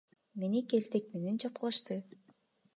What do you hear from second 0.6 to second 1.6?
келтек менен